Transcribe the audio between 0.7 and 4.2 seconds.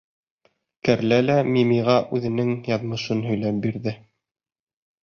Кәрлә лә Мимиға үҙенең яҙмышын һөйләп бирҙе.